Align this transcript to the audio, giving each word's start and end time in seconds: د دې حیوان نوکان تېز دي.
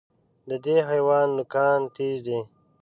د 0.49 0.51
دې 0.65 0.77
حیوان 0.89 1.27
نوکان 1.37 1.79
تېز 1.95 2.17
دي. 2.27 2.39